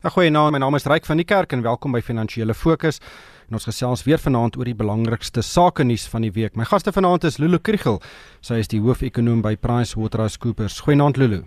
[0.00, 3.02] Goeienaand, my naam is Ryk van die Kerk en welkom by Finansiële Fokus.
[3.50, 6.56] En ons gesels weer vanaand oor die belangrikste sake nuus van die week.
[6.56, 8.00] My gaste vanaand is Lulu Kriel.
[8.40, 10.78] Sy is die hoofekonoom by PricewaterhouseCoopers.
[10.86, 11.42] Goeienaand Lulu.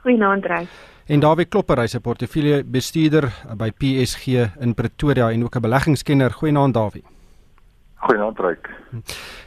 [0.00, 0.80] Goeienaand Ryk.
[1.12, 6.32] En Dawie Klopper, hy's 'n portefeulje bestuurder by PSG in Pretoria en ook 'n beleggingskenner.
[6.32, 7.04] Goeienaand Dawie.
[8.02, 8.70] Goeienaand Ryk.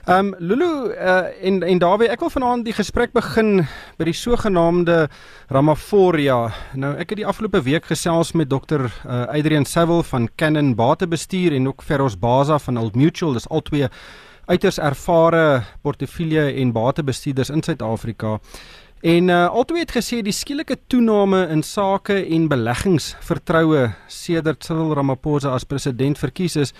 [0.05, 3.65] Ehm um, Lulu uh, en en Dawie, ek wil vanaand die gesprek begin
[3.99, 5.09] by die sogenaamde
[5.51, 6.37] Ramaphoria.
[6.79, 8.87] Nou ek het die afgelope week gesels met Dr.
[8.87, 13.35] Uh, Adrian Saville van Canon Batebestuur en ook Ferros Baza van Old Mutual.
[13.35, 13.89] Dis albei
[14.47, 18.37] uiters ervare portefeulje en batebestuurders in Suid-Afrika.
[19.03, 25.51] En uh, albei het gesê die skielike toename in sake en beleggingsvertroue sedert Cyril Ramaphosa
[25.51, 26.73] as president verkies is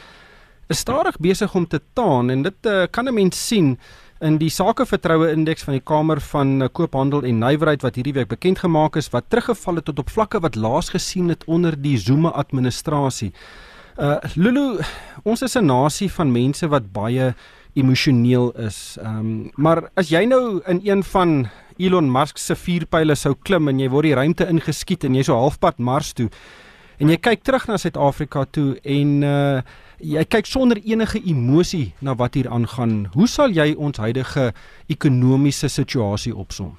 [0.68, 3.78] is stadig besig om te taan en dit uh, kan 'n mens sien
[4.20, 8.28] in die sakevertroue indeks van die Kamer van uh, Koophandel en Nywerheid wat hierdie week
[8.28, 11.98] bekend gemaak is wat teruggeval het tot op vlakke wat laas gesien het onder die
[11.98, 13.34] Zuma administrasie.
[13.98, 14.80] Uh Lulu,
[15.24, 17.34] ons is 'n nasie van mense wat baie
[17.74, 18.98] emosioneel is.
[19.02, 23.68] Ehm um, maar as jy nou in een van Elon Musk se vuurpyle sou klim
[23.68, 26.30] en jy word die ruimte ingeskiet en jy so halfpad Mars toe
[27.00, 29.62] en jy kyk terug na Suid-Afrika toe en uh
[30.00, 33.06] jy kyk sonder enige emosie na wat hier aangaan.
[33.14, 34.52] Hoe sal jy ons huidige
[34.88, 36.76] ekonomiese situasie opsom?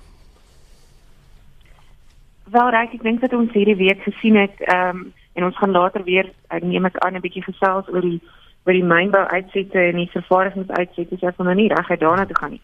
[2.50, 5.70] Wel, reg, ek dink dat ons hierdie week gesien het, ehm um, en ons gaan
[5.70, 8.20] later weer ek neem ek aan 'n bietjie gesels oor die
[8.64, 12.39] oor die mynbou uitsette en die vervaardigingsuitsette, so ek gaan nou nie reguit daarna toe
[12.41, 12.62] gaan nie.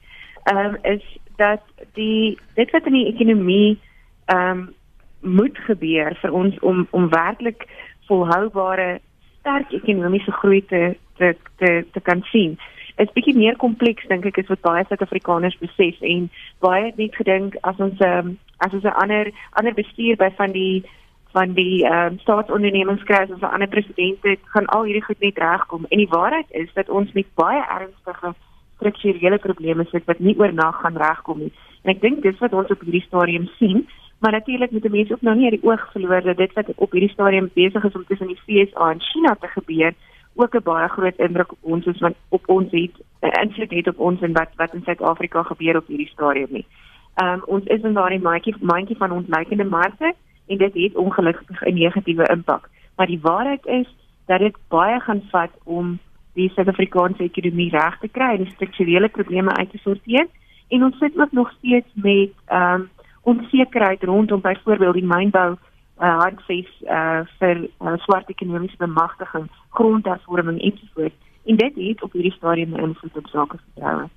[0.51, 1.05] Ehm um, is
[1.37, 1.63] dat
[1.95, 3.79] die dit wat in die ekonomie
[4.27, 4.75] ehm um,
[5.21, 7.69] moet gebeur vir ons om om werklik
[8.09, 9.01] volhoubare
[9.43, 12.57] sterk ekonomiese groei te te te te kan sien.
[13.03, 16.29] Is bietjie meer kompleks dink ek is wat baie Suid-Afrikaners besef en
[16.65, 20.53] baie het net gedink as ons um, as ons 'n ander ander bestuur by van
[20.53, 20.85] die
[21.33, 25.39] van die um, staatsondernemings kry as 'n ander president het, gaan al hierdie goed net
[25.39, 25.87] regkom.
[25.89, 28.35] En die waarheid is dat ons met baie ernstige
[28.77, 31.53] strukturele probleme sit wat nie oornag gaan regkom nie.
[31.83, 33.89] En ek dink dis wat ons op hierdie stadium sien.
[34.23, 36.93] Maar natuurlik moet mense ook nou nie uit die oog verloor dat dit wat op
[36.93, 39.95] hierdie stadium besig is om tussen die FSA en China te gebeur,
[40.35, 43.89] ook 'n baie groot indruk op ons is want op ons het 'n invloed het
[43.89, 46.67] op ons en wat wat in Suid-Afrika gebeur op hierdie stadium nie.
[47.15, 50.15] Ehm um, ons is in daardie mandjie mandjie van ons lykende markte
[50.47, 52.69] en dit het ongelukkig 'n negatiewe impak.
[52.97, 53.89] Maar die waarheid is
[54.27, 55.99] dat dit baie gaan vat om
[56.35, 60.27] die Suid-Afrikaanse ekonomie reg te kry en die strukturele probleme uit te sorteer.
[60.69, 62.91] En ons sit ook nog steeds met ehm um,
[63.23, 65.57] onsekerheid rondom byvoorbeeld die mynbou
[66.01, 71.15] uh, handves uh, vir uh, swart ekonomiese bemagtiging, grondhervorming ensovoorts.
[71.45, 74.09] En dit het op hierdie stadium 'n invloed op sake vertroue.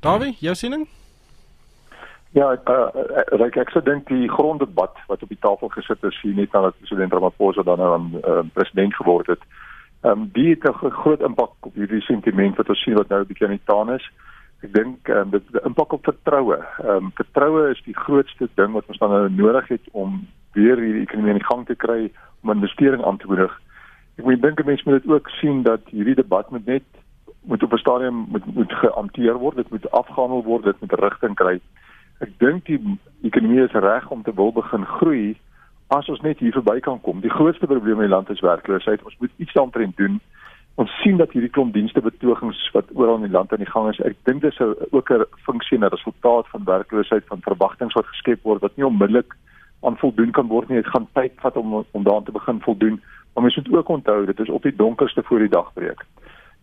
[0.00, 0.88] Dawie, jou siening?
[2.30, 6.16] Ja, ek uh, ek, ek sou dink die gronddebat wat op die tafel gesit is
[6.22, 9.42] hier net nadat president Ramaphosa dan nou aan uh, president geword het.
[10.02, 13.20] Ehm um, die het 'n groot impak op hierdie sentiment wat ons sien wat nou
[13.20, 14.10] 'n bietjie aan die taan is.
[14.64, 16.56] Ek dink um, dit die impak op vertroue.
[16.80, 20.22] Ehm um, vertroue is die grootste ding wat ons dan nou nodig het om
[20.56, 22.10] weer hierdie ekonomie in gang te kry
[22.42, 23.52] om investering aan te moedig.
[24.16, 26.86] Ek moet dink mense moet dit ook sien dat hierdie debat moet net
[27.44, 31.34] moet op 'n stadium moet moet gehanteer word, dit moet afgehandel word, dit moet rigting
[31.34, 31.60] kry.
[32.20, 32.80] Ek dink die
[33.22, 35.36] ekonomie is reg om te wil begin groei
[35.88, 37.20] as ons net hier verby kan kom.
[37.20, 39.04] Die grootste probleem in die land is werkloosheid.
[39.04, 40.20] Ons moet iets daaroor doen
[40.74, 43.88] ons sien dat hierdie klomp dienste betogings wat oral in die land aan die gang
[43.92, 48.12] is ek dink dis ook 'n funksie en 'n resultaat van werkloosheid van verwagtinge wat
[48.12, 49.34] geskep word wat nie onmiddellik
[49.84, 50.80] aan voldoen kan word nie.
[50.82, 53.02] Dit gaan tyd vat om om daaraan te begin voldoen.
[53.32, 56.04] Maar mens moet ook onthou dit is op die donkerste voor die dag breek.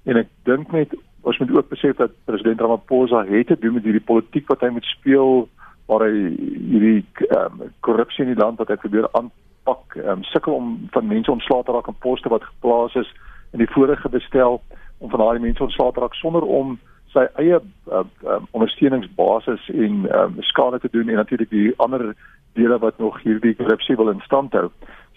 [0.04, 3.84] En ek dink net ons moet ook besef dat president Ramaphosa het te doen met
[3.84, 5.50] hierdie politiek wat hy moet speel
[5.86, 6.32] waar hy
[6.72, 7.06] hierdie
[7.38, 11.64] um, korrupsie in die land wat hy probeer aanpak um, sukkel om van mense ontslae
[11.64, 13.12] te raak in poste wat geplaas is
[13.52, 14.62] in die vorige bestel
[14.98, 16.80] om van daai mense ontslae te raak sonder om
[17.12, 22.14] sy eie uh, um, ondersteuningsbasis en um, skade te doen en natuurlik die ander
[22.54, 24.70] dele wat nog hierdie korrupsie wil in stand hou.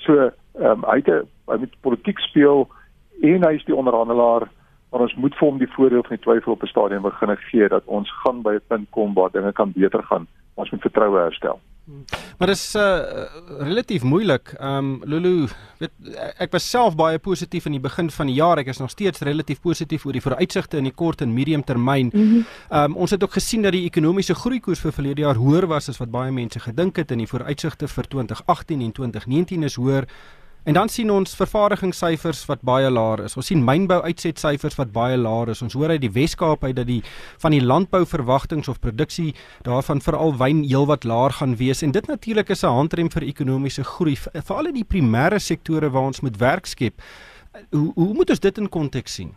[0.03, 2.67] So um, hy het hy met politiek speel
[3.23, 4.49] en hy is die onderhandelaar
[4.95, 7.69] maar ons moet vir hom die voordeel van die twyfel op 'n stadium begin gee
[7.69, 10.27] dat ons gaan by 'n punt kom waar dinge kan beter gaan.
[10.55, 11.61] Ons moet vertroue herstel.
[12.39, 12.99] Maar dit is uh,
[13.59, 14.55] relatief moeilik.
[14.59, 15.49] Ehm um, Lulu,
[15.79, 15.91] weet
[16.39, 18.59] ek was self baie positief in die begin van die jaar.
[18.59, 22.11] Ek is nog steeds relatief positief oor die vooruitsigte in die kort en medium termyn.
[22.13, 22.23] Mhm.
[22.25, 25.67] Ehm mm um, ons het ook gesien dat die ekonomiese groeikoers vir verlede jaar hoër
[25.67, 29.75] was as wat baie mense gedink het en die vooruitsigte vir 2018 en 2019 is
[29.75, 30.09] hoër.
[30.65, 33.35] En dan sien ons vervaardigingssyfers wat baie laag is.
[33.37, 35.61] Ons sien mynbou uitsetsyfers wat baie laag is.
[35.63, 37.03] Ons hoor uit die Wes-Kaap uit dat die
[37.43, 39.35] van die landbouverwagtings of produksie
[39.69, 43.85] daarvan veral wyn heelwat laag gaan wees en dit natuurlik is 'n handrem vir ekonomiese
[43.85, 46.95] groei veral in die primêre sektore waar ons moet werk skep.
[47.71, 49.35] Hoe hoe moet ons dit in konteks sien?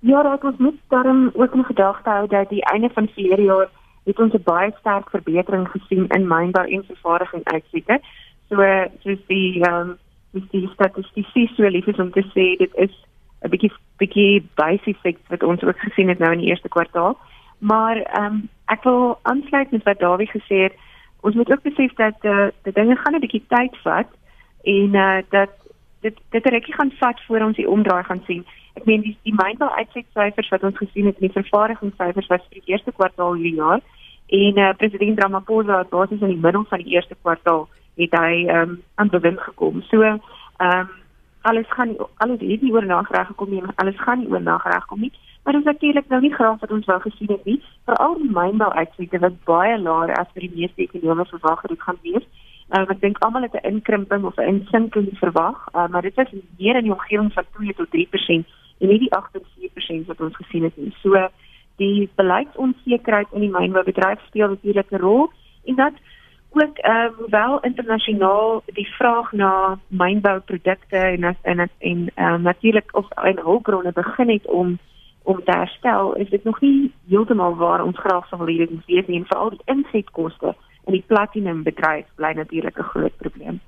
[0.00, 3.68] Ja, raak ons moet daarom ook in gedagte hou dat die einde van verlede jaar
[4.04, 8.00] het ons 'n baie sterk verbetering gesien in mynbou en vervaardiging uitsette.
[8.50, 8.56] So
[9.02, 9.98] soos die ehm um,
[10.34, 12.94] dis die statistiese so lief is om te sê dit is
[13.42, 17.16] 'n bietjie bietjie basic effect wat ons ook gesien het nou in die eerste kwartaal.
[17.58, 20.74] Maar ehm um, ek wil aansluit met wat Dawie gesê het.
[21.20, 24.08] Ons moet ook besef dat eh uh, die dinge gaan 'n bietjie tyd vat
[24.64, 25.50] en eh uh, dat
[26.00, 28.44] dit dit regtig gaan vat voor ons die omdraai gaan sien.
[28.74, 32.60] Ek meen die die mynbou uitsetsyfers wat ons gesien het in die vervaardigingssyfers was vir
[32.60, 33.80] die eerste kwartaal hierdie jaar
[34.26, 37.68] en eh uh, president Ramaphosa het basies in die middel van die eerste kwartaal
[38.00, 39.82] het hy ehm um, aan bewind gekom.
[39.82, 40.20] So ehm
[40.60, 40.88] um,
[41.42, 44.84] alles gaan nie, alles het nie oor nagreg gekom nie, alles gaan nie oor nagreg
[44.86, 45.12] kom nie.
[45.44, 47.62] Maar is natuurlik nou nie graag wat ons wou gesien het nie.
[47.84, 52.00] Veral die mynbou uitsette wat baie laer as vir die meeste ekonomie verwag het gaan
[52.02, 52.26] wees.
[52.70, 56.32] Um, ek dink almal het 'n inkrimping of 'n insinking verwag, uh, maar dit is
[56.58, 58.46] meer in die omgewing van 2 tot 3%
[58.80, 60.94] en nie die 8.4% wat ons gesien het nie.
[61.02, 61.28] So
[61.76, 65.30] die beleidsonsekerheid in die mynboubedryf speel natuurlik 'n rol
[65.64, 65.92] en dat
[66.52, 72.96] ook ehm um, wel internasionaal die vraag na mynbouprodukte en en en, en um, natuurlik
[72.96, 74.78] of en hulpbronne begin het om
[75.22, 78.70] om te herstel is dit nog nie heeltemal waar ons graag sou wil hê dit
[78.70, 80.54] moet wees nie en veral die insetkoste
[80.86, 83.60] in die platinum bedryf bly natuurlik 'n groot probleem.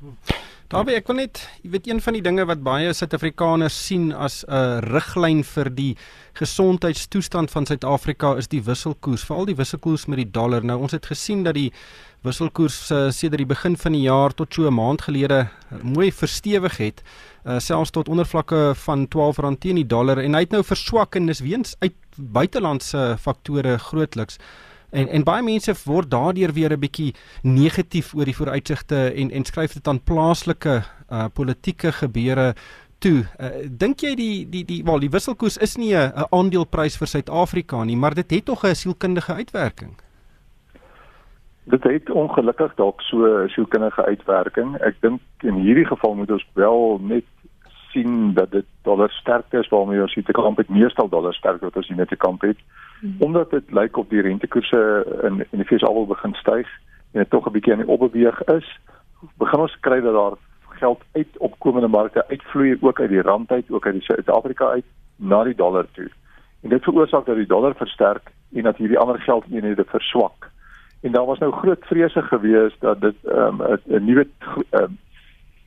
[0.73, 4.39] Daarby ek wil net, jy weet een van die dinge wat baie Suid-Afrikaners sien as
[4.49, 5.97] 'n riglyn vir die
[6.33, 10.65] gesondheidstoestand van Suid-Afrika is die wisselkoers, veral die wisselkoers met die dollar.
[10.65, 11.73] Nou ons het gesien dat die
[12.25, 15.51] wisselkoers uh, sedert die begin van die jaar tot so 'n maand gelede
[15.83, 17.03] mooi verstewig het,
[17.45, 21.27] uh, selfs tot ondervlakke van R12 teen die dollar en hy het nou verswak en
[21.27, 24.39] dis weens uit buitelandse faktore grootliks.
[24.93, 29.45] En en baie mense word daardeur weer 'n bietjie negatief oor die vooruitsigte en en
[29.45, 32.55] skryf dit aan plaaslike uh politieke gebeure
[32.99, 33.25] toe.
[33.41, 37.85] Uh, Dink jy die die die wel die wisselkoers is nie 'n aandeleprys vir Suid-Afrika
[37.85, 39.97] nie, maar dit het tog 'n sielkundige uitwerking.
[41.65, 44.77] Dit het ongelukkig dalk so 'n sielkundige uitwerking.
[44.81, 47.25] Ek dink in hierdie geval moet ons wel net
[47.93, 51.69] sien dat dit dollar sterkte is waarmee ons hier te kamp het, meestal dollar sterkte
[51.69, 52.59] wat ons hier net te kamp het.
[53.01, 53.17] Hmm.
[53.19, 54.83] Omdat dit lyk op die rentekoerse
[55.29, 56.69] in in die FSA al begin styg
[57.13, 58.79] en dit tog 'n bietjie aan die opbeweeg is,
[59.39, 60.37] begin ons kry dat daar
[60.83, 64.85] geld uit opkomende markte uitvloei ook uit die rand uit, ook uit die Suid-Afrika uit
[65.17, 66.11] na die dollar toe.
[66.63, 70.51] En dit veroorsaak dat die dollar versterk en dat hierdie ander geldeenhede verswak.
[71.03, 74.27] En daar was nou groot vrese gewees dat dit ehm, 'n um, 'n nuwe
[74.71, 74.99] um,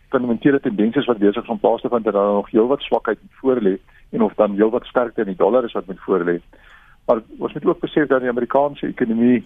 [0.10, 3.76] fundamentele tendense wat besig om plaas te vind dat daar nog heelwat swakheid voor lê
[4.10, 6.40] en of dan heelwat sterkte in die dollar is wat met voor lê.
[7.06, 9.46] Maar ons moet ook besef dat die Amerikaanse ekonomie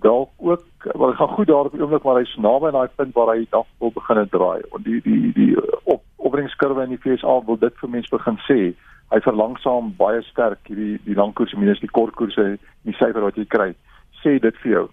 [0.00, 3.14] dalk ook wel gaan goed daar op die oomblik maar hy's naby aan daai punt
[3.14, 4.60] waar hy dalk wil begin draai.
[4.72, 5.52] En die die die
[5.82, 8.60] op opbrengskurwe in die FSA wil dit vir mense begin sê.
[9.08, 13.70] Hy verlangsaam baie sterk hierdie die langkoerse minus die kortkoerse die syfer wat jy kry.
[14.22, 14.86] Sê dit vir jou.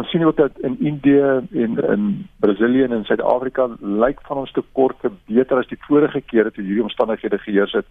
[0.00, 1.20] Ons sien ook dat in Indië
[1.52, 2.04] en in
[2.40, 6.86] Brasilië en in Suid-Afrika lyk van ons tekorte beter as die vorige kere toe hierdie
[6.86, 7.88] omstandighede geheers het.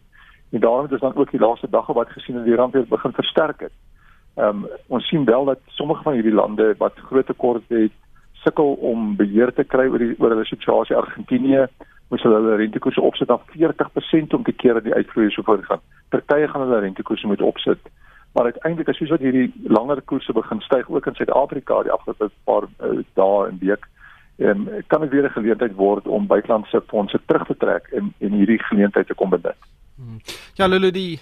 [0.51, 2.87] En daarom het ons dan ook die laaste dae wat gesien in die rand weer
[2.89, 3.75] begin versterk het.
[4.41, 7.95] Ehm um, ons sien wel dat sommige van hierdie lande wat groot tekorte het,
[8.41, 10.95] sukkel om beheer te kry oor die oor hulle situasie.
[10.95, 11.67] Argentinië
[12.09, 15.85] moes hulle rentekoerse opsit af 40% om te keer dat die uitvloei so voortgaan.
[16.09, 17.91] Turkye gaan hulle rentekoerse moet opsit.
[18.33, 22.29] Maar uiteindelik as jy so hierdie langer koerse begin styg ook in Suid-Afrika die afgelope
[22.43, 23.87] paar uh, dae en week,
[24.39, 28.13] ehm um, kan dit weer 'n geleentheid word om buitelandse fondse terug te trek en
[28.19, 29.57] en hierdie geleentheid te kom benut.
[30.53, 31.19] Ja, Lulu die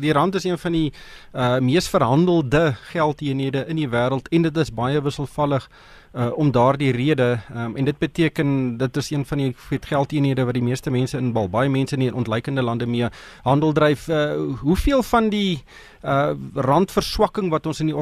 [0.00, 0.92] die rand is een van die
[1.32, 5.66] uh mees verhandelde geldeenhede in die wêreld en dit is baie wisselvallig
[6.16, 10.54] uh om daardie rede um, en dit beteken dit is een van die geldeenhede wat
[10.54, 13.08] die meeste mense in bal baie mense in ontleikende lande mee
[13.42, 14.08] handel dryf.
[14.08, 15.62] Uh hoeveel van die
[16.04, 17.96] uh randverswakking wat ons in die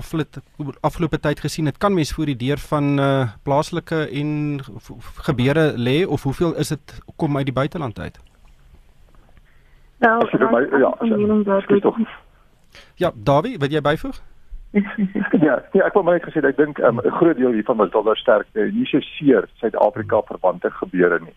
[0.81, 4.61] afgelope tyd gesien het, kan mens voor die deur van uh plaaslike en
[5.27, 8.19] gebeure lê of hoeveel is dit kom uit die buiteland uit?
[10.05, 10.93] As jy my ja,
[11.69, 11.99] jy tog.
[13.01, 14.21] Ja, Dawie, wil jy byvoeg?
[15.47, 17.79] ja, ja, ek wil maar net gesê ek dink um, 'n um, groot deel hiervan
[17.79, 18.49] was dollar sterk.
[18.59, 21.35] Uh, nie so seer Suid-Afrika verwante gebeure nie.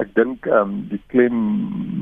[0.00, 1.36] Ek dink ehm um, die klem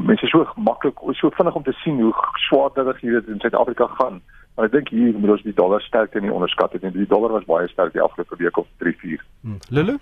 [0.07, 2.15] mense so maklik so vinnig om te sien hoe
[2.47, 4.23] swaarder hier dit in Suid-Afrika gaan.
[4.55, 7.11] Maar ek dink hier moet ons die dollar sterk in die onderskat het en die
[7.11, 9.25] dollar was baie sterk die afgelope week of 3 4.
[9.43, 9.59] Hmm.
[9.71, 9.99] Lulu?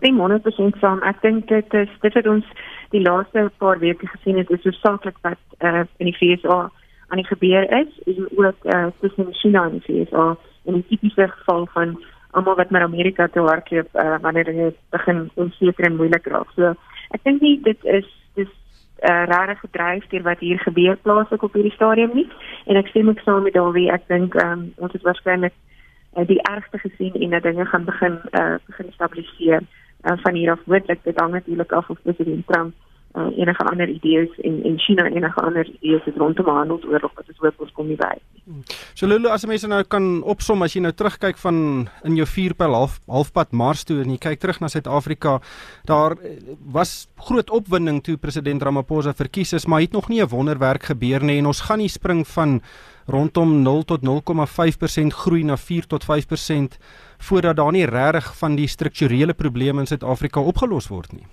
[0.00, 1.02] Stem 100% saam.
[1.06, 2.46] Ek dink dit is dit het ons
[2.94, 6.70] die laaste paar weke gesien het is hoofsaaklik wat uh, in die FSA
[7.10, 11.28] aan die gebeur is en ook uh, tussen China en die FSA in 'n tipiese
[11.28, 11.98] geval van
[12.30, 16.50] almal wat met Amerika te werk het uh, wanneer dit begin onseker en moeilik raak.
[16.56, 16.74] So
[17.10, 21.42] ek dink nie dit is dis 'n uh, rare gedryf deur wat hier gebeur plaaslik
[21.42, 22.28] op hierdie stadium nie
[22.66, 25.52] en ek stem ook saam met Dawie ek dink um, ons het waarskynlik
[26.16, 29.62] uh, die ergste gesien en dat dinge gaan begin uh, begin stabiliseer
[30.04, 32.74] uh, van hier af moontlik dit hang natuurlik af of president Trump
[33.14, 37.38] uh, enige ander idees en en China enige ander idees het rondom handelsoorlog wat ons
[37.38, 38.14] hoop ons kom nie by.
[38.94, 42.76] So Lulu as mense nou kan opsom as jy nou terugkyk van in jou vuurpyl
[42.76, 45.38] half halfpad Mars toe en jy kyk terug na Suid-Afrika,
[45.90, 46.38] daar eh,
[46.72, 51.24] was groot opwinding toe president Ramaphosa verkies is, maar het nog nie 'n wonderwerk gebeur
[51.24, 52.60] nie en ons gaan nie spring van
[53.06, 56.78] rondom 0 tot 0,5% groei na 4 tot 5%
[57.18, 61.26] voordat daar nie regtig van die strukturele probleme in Suid-Afrika opgelos word nie.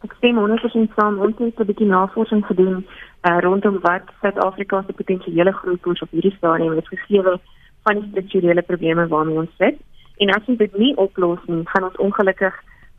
[0.00, 2.86] Ek sê ons het saam ons het 'n bietjie navorsing gedoen
[3.28, 7.22] uh, rondom wat Suid-Afrika se potensiële groeikoers op hierdie stadium het gegee
[7.82, 9.76] van die strukturele probleme waarmee ons sit.
[10.16, 12.54] En as ons dit nie oplos nie, gaan ons ongelukkig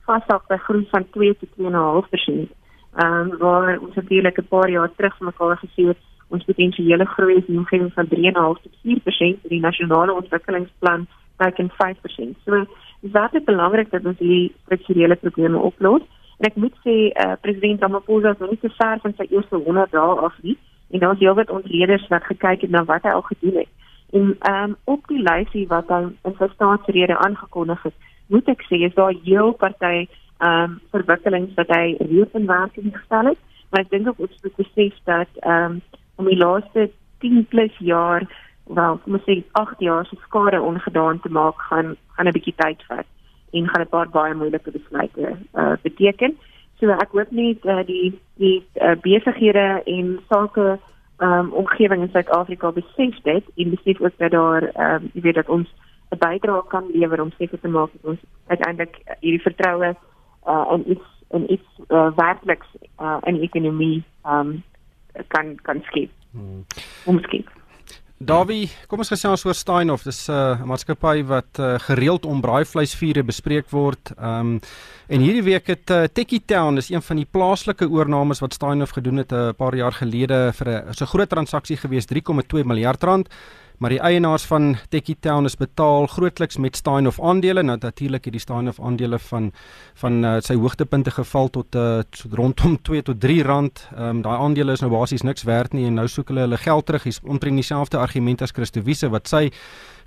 [0.06, 2.50] vashou by groei van 2 tot 2.5%.
[2.92, 5.98] Ehm um, waar ons natuurlik 'n paar jaar terug mekaar gesê het
[6.32, 11.08] ons potensiële groei is nog geen van 3.5 tot 4% in die nasionale ontwikkelingsplan
[11.38, 12.42] teken 5%.
[12.46, 12.66] So
[13.02, 16.04] dis baie belangrik dat ons die strukturele probleme oplos.
[16.40, 19.62] En ek moet sê uh, president Ramaphosa is nog nie so ver van sy eerste
[19.66, 20.58] 100 dae af nie
[20.92, 23.70] en daar's heelwat ontleeders wat gekyk het na wat hy al gedoen het.
[24.12, 28.82] En um, op die lysie wat hy in sy staatsrede aangekondig het, moet ek sê
[28.88, 30.08] is daar heel party
[30.44, 33.40] um, verwikkelings wat hy reeds in werking gestel het,
[33.72, 35.82] maar ek dink ook ons moet besef dat ehm um,
[36.16, 36.90] om die laaste
[37.20, 38.26] 10 plus jaar,
[38.66, 42.56] wel, kom ons sê 8 jaar se skade ongedaan te maak gaan gaan 'n bietjie
[42.56, 43.06] tyd vat
[43.54, 46.38] en gaan 'n paar baie moeilike besluite uh, beteken.
[46.80, 50.80] So ek hoop net uh, die die uh, besighede en sake
[51.22, 55.50] um, omgewing in Suid-Afrika besef dit en besef ook dat daar um, jy weet dat
[55.50, 55.70] ons
[56.12, 59.96] 'n bydrae kan lewer om seker te maak dat ons uiteindelik hierdie vertroue
[60.48, 62.68] uh, in iets in iets uh, werkliks
[63.00, 64.64] uh, in die ekonomie um,
[65.28, 66.10] kan kan skep.
[66.32, 66.66] Hmm.
[67.06, 67.50] Omskep.
[68.22, 70.04] Davie, kom ons gesels oor Steinhoff.
[70.06, 74.14] Dis uh, 'n uh, maatskappy wat uh, gereeld om braaivleisvure bespreek word.
[74.18, 74.60] Ehm um,
[75.12, 78.94] en hierdie week het uh, Techie Town is een van die plaaslike oornames wat Steinhoff
[78.94, 83.04] gedoen het 'n uh, paar jaar gelede vir 'n so groot transaksie gewees 3,2 miljard
[83.04, 83.28] rand
[83.82, 88.36] maar die eienaars van Techie Town is betaal grootliks met Steinhoff aandele nou natuurlik het
[88.36, 89.48] die Steinhoff aandele van
[89.98, 92.04] van uh, sy hoogtepunte geval tot uh,
[92.38, 93.88] rondom 2 tot 3 rand.
[93.98, 96.86] Um, daai aandele is nou basies niks werd nie en nou soek hulle hulle geld
[96.86, 97.08] terug.
[97.10, 99.48] Hier's omtrent dieselfde argument as Christo Wiese wat sy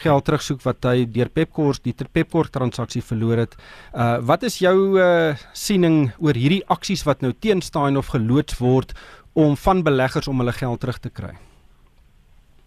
[0.04, 3.56] geld terugsoek wat hy deur Pepkor die Pepkor transaksie verloor het.
[3.90, 8.94] Uh wat is jou uh, siening oor hierdie aksies wat nou teen Steinhoff geloods word
[9.34, 11.34] om van beleggers om hulle geld terug te kry?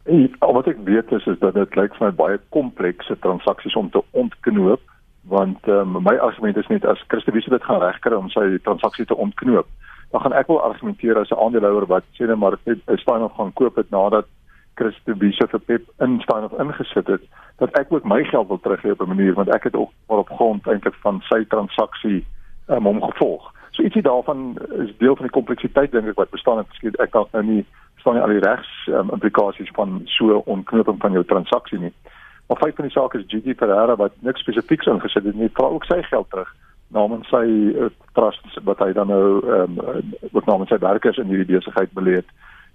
[0.07, 3.75] En al wat ek weet is is dat dit lyk vir my baie komplekse transaksies
[3.75, 4.81] om te ontknoop
[5.27, 9.05] want um, my argument is net as Christo Wiese dit gaan regkry om sy transaksie
[9.05, 9.67] te ontknoop
[10.15, 13.35] dan gaan ek wel argumenteer as 'n aandeelhouer wat sê net maar net 'n Steinof
[13.35, 14.27] gaan koop het nadat
[14.79, 18.91] Christo Wiese vir Pep in Steinof ingesit het dat ek ook my geld wil teruggee
[18.91, 22.25] op 'n manier want ek het ook maar op grond eintlik van sy transaksie
[22.67, 23.51] um, hom gevolg.
[23.71, 26.99] So ietsie daarvan is deel van die kompleksiteit dink ek wat bestaan het.
[26.99, 27.65] Ek kan nou nie
[28.07, 31.93] staan nie al die regs um, implikasies van so onknoping van jou transaksie nie.
[32.47, 35.67] Maar feit van die saak is GD Ferreira wat niks spesifieks ingesit het nie, vra
[35.67, 36.53] ook sy geld terug
[36.95, 37.43] namens sy
[37.75, 41.91] uh, trust wat hy dan nou ehm um, wat namens sy werkers in hierdie besigheid
[41.97, 42.29] belê het.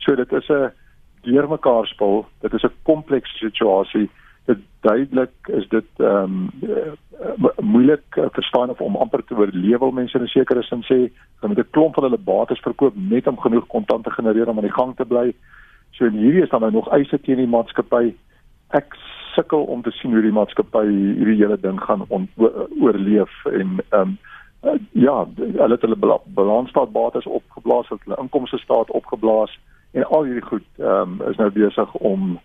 [0.04, 0.72] So dit is 'n
[1.24, 2.26] deurmekaar spel.
[2.40, 4.10] Dit is 'n komplekse situasie.
[4.44, 7.51] Dit duidelik is dit ehm um,
[8.34, 11.70] verstaan of om amper te oorlewe mense in 'n sekere sin sê dat met 'n
[11.70, 14.96] klomp van hulle bates verkoop net om genoeg kontant te genereer om aan die gang
[14.96, 15.34] te bly.
[15.90, 18.14] So en hierdie is dan nou nog eise teen die maatskappy.
[18.70, 18.96] Ek
[19.34, 22.28] sukkel om te sien hoe die maatskappy hierdie hele ding gaan on,
[22.80, 24.18] oorleef en ehm um,
[24.64, 29.58] uh, ja, hulle het hulle balansstaat bates opgeblaas, hulle inkomste staat opgeblaas
[29.92, 32.40] en al hierdie goed ehm um, is nou besig om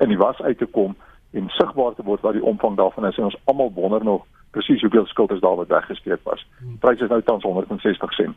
[0.00, 0.96] in die was uit te kom
[1.30, 4.80] en sigbaar te word wat die omvang daarvan is en ons almal wonder nog presies
[4.80, 6.46] hoeveel skuld is daar wat weggesteek was.
[6.58, 8.36] Die prys is nou tans 160 sent.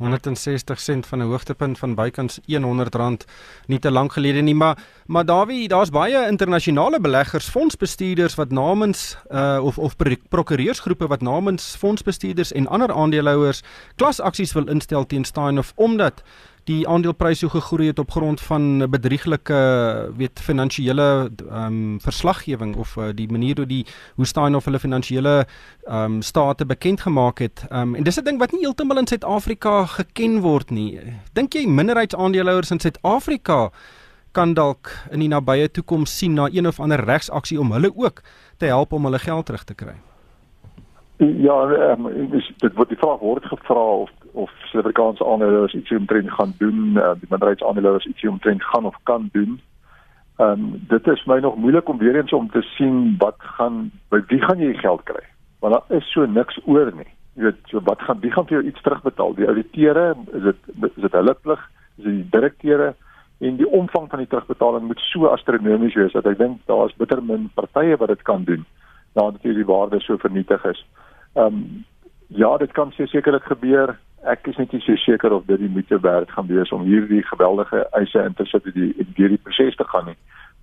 [0.00, 3.26] 160 sent van 'n hoogtepunt van bykans R100
[3.66, 9.16] nie te lank gelede nie maar maar Dawie daar's baie internasionale beleggers fondsbestuurders wat namens
[9.30, 9.96] uh, of of
[10.28, 13.62] prokureursgroepe wat namens fondsbestuurders en ander aandeelhouers
[13.96, 16.22] klasaksies wil instel teen Steinof omdat
[16.68, 19.60] die aandeleprys so gegroei het op grond van bedrieglike
[20.16, 24.78] weet finansiële ehm um, verslaggewing of uh, die manier hoe die hoe staan of hulle
[24.78, 25.46] finansiële
[25.86, 27.64] ehm um, state bekend gemaak het.
[27.68, 31.00] Ehm um, en dis 'n ding wat nie heeltemal in Suid-Afrika geken word nie.
[31.32, 33.70] Dink jy minderheidsaandeelhouers in Suid-Afrika
[34.32, 38.22] kan dalk in die nabye toekoms sien na een of ander regsaksie om hulle ook
[38.56, 40.09] te help om hulle geld terug te kry?
[41.20, 41.62] Ja,
[41.92, 42.06] um,
[42.56, 47.10] dit word die vraag word gevra of of Suid-Afrikaanse aandeelhouers ietsie omtrent gaan doen, uh,
[47.20, 49.58] die minderheidsaandeelhouers ietsie omtrent gaan of kan doen.
[50.38, 53.90] Ehm um, dit is my nog moeilik om weer eens om te sien wat gaan
[54.08, 55.20] by wie gaan jy geld kry?
[55.58, 57.10] Want daar is so niks oor nie.
[57.34, 59.34] Jy weet, so wat gaan wie gaan vir jou iets terugbetaal?
[59.34, 61.68] Die ouditeure, is dit is dit hulle plig?
[61.98, 62.94] Is dit die direkteure?
[63.40, 66.96] En die omvang van die terugbetaling moet so astronomies wees dat ek dink daar is
[66.96, 68.64] bitter min partye wat dit kan doen
[69.12, 70.80] nadat hierdie waarde so vernietig is.
[70.80, 70.99] Ehm
[71.34, 71.84] um,
[72.26, 73.98] ja, dit kan sekerlik gebeur.
[74.22, 77.22] Ek is net nie so seker of dit die moeite werd gaan wees om hierdie
[77.26, 80.18] geweldige eise in te sit in die in hierdie proses te gaan nie.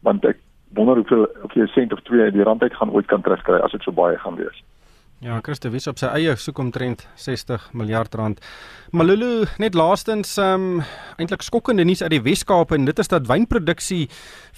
[0.05, 0.37] Want ek
[0.77, 3.21] wonder hoeveel of jy 'n sent of twee in die rand uit gaan ooit kan
[3.21, 4.63] terugkry as dit so baie gaan wees.
[5.17, 8.41] Ja, Christo Wies op sy eie soek omtrent 60 miljard rand.
[8.93, 10.83] Malulu net laastens um
[11.17, 14.03] eintlik skokkende nuus uit die Wes-Kaap en dit is dat wynproduksie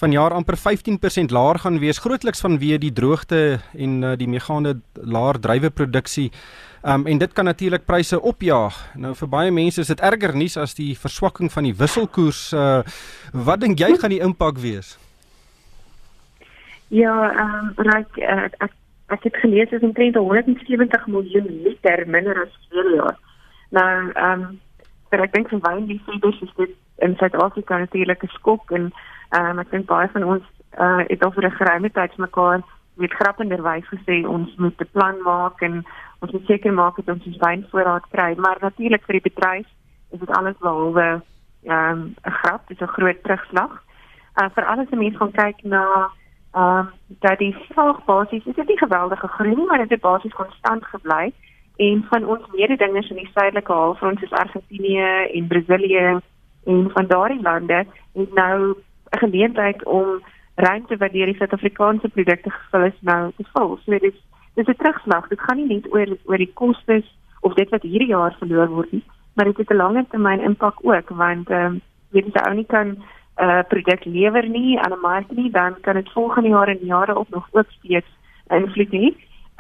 [0.02, 3.40] vanjaar amper 15% laer gaan wees grootliks vanweë die droogte
[3.72, 6.28] en uh, die meegaande laer druiweproduksie.
[6.84, 8.76] Um en dit kan natuurlik pryse opjaag.
[9.00, 12.50] Nou vir baie mense is dit erger nuus as die verswakking van die wisselkoers.
[12.52, 12.84] Uh
[13.32, 14.98] wat dink jy gaan die impak wees?
[16.92, 18.76] Ja, ehm um, reg ek, ek
[19.10, 23.18] ek het gelees is omtrent 170 miljoen liter minder as vorig jaar.
[23.70, 24.60] Nou, ehm um,
[25.10, 26.74] maar ek dink vir wyn die fibers is dit
[27.06, 28.92] in Suid-Afrika natuurlik 'n skok en
[29.30, 30.44] ehm um, ek dink baie van ons
[30.78, 32.62] uh het al vir 'n geruime tyd mekaar
[32.94, 35.84] met grappenderwys gesê ons moet 'n plan maak en
[36.20, 39.68] ons moet seker maak dat ons ons wyn voorraad kry, maar natuurlik vir die bedryf
[40.12, 41.22] is dit alles behalwe
[41.64, 43.84] ehm um, 'n grap, dit is 'n groot terugslag.
[44.42, 46.12] Uh vir alles as mense gaan kyk na
[46.52, 46.90] ehm um,
[47.20, 50.86] dat die vraag basies is dit nie geweldige groei nie, maar dit het basies konstant
[50.86, 51.32] gebly
[51.78, 56.20] en van ons mededingers in die suidelike halfrond soos Argentinië en Brasilië
[56.66, 58.74] en van daardie lande het nou
[59.12, 60.22] 'n geleentheid om
[60.56, 63.78] ruimte wat deur die Suid-Afrikaanse produkte gevul is nou te vul.
[63.78, 64.18] So dit is
[64.54, 65.28] dis 'n terugslag.
[65.28, 68.92] Dit gaan nie net oor oor die kostes of dit wat hierdie jaar verloor word
[68.92, 69.04] nie,
[69.34, 71.82] maar dit het 'n langer termyn impak ook want ehm um,
[72.12, 72.98] weet jy ou nie kan
[73.40, 77.18] uh produk lewer nie aan 'n mark nie, dan kan dit volgende jaar en jare
[77.18, 78.08] op nog ook steeds
[78.48, 79.14] invloed hê.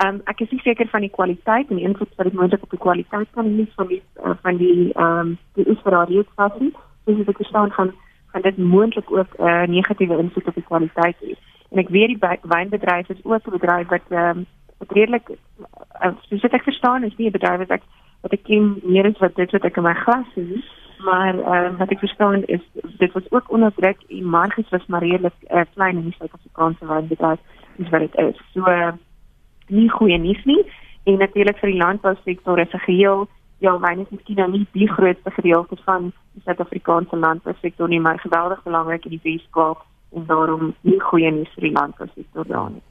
[0.05, 2.69] Um ek is nie seker van die kwaliteit en die invloed wat dit moontlik op
[2.69, 6.71] die kwaliteit kan hê van die uh, van die um die Israeliese
[7.05, 7.91] Dus ek verstaan gaan
[8.31, 11.33] gaan dit moontlik ook 'n uh, negatiewe invloed op die kwaliteit hê.
[11.71, 14.45] En ek weet die wynbedryf is ook 'n bedryf wat um
[14.77, 15.29] wat redelik
[16.03, 17.83] uh, soos ek verstaan is nie 'n bedryf wat ek
[18.21, 20.63] wat ek ken meer as wat dit wat ek in my glas sien
[21.03, 22.61] maar uh, wat ek verstaan is
[22.97, 26.85] dit was ook onder druk en marges was maar redelik uh, klein in die Suid-Afrikaanse
[26.85, 27.39] wynbedryf
[27.75, 28.41] dis wat dit is.
[28.53, 28.91] So uh,
[29.67, 30.63] nie goeie nuus nie.
[31.03, 33.27] En natuurlik vir die landbousektor is 'n geheel
[33.59, 38.19] ja wyn is miskien nou nie die grootste gedeelte van die Suid-Afrikaanse landbousektor nie maar
[38.19, 39.83] geweldig belangrik in die Weskaap
[40.15, 42.88] en daarom nie goeie nuus vir die landbousektor daar nie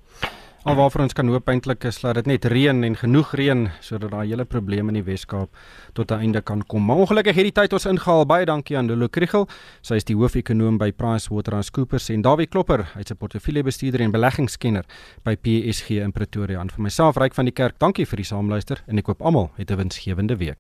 [0.67, 4.27] Alwaarvoor ons kan hoop eintlik is dat dit net reën en genoeg reën sodat daai
[4.27, 5.55] hele probleem in die Weskaap
[5.95, 6.85] tot 'n einde kan kom.
[6.85, 8.27] Maar ongelukkig het die tyd ons ingehaal.
[8.27, 9.47] Baie dankie aan Lolo Kriel.
[9.83, 14.85] Sy is die hoofekonoom by PricewaterhouseCoopers en Dawie Klopper, hy's 'n portefeuljebestuurder en beleggingskenner
[15.23, 16.61] by PSG in Pretoria.
[16.61, 19.51] En vir myself, Ryk van die Kerk, dankie vir die saamluister en ek hoop almal
[19.57, 20.59] het 'n winsgewende week.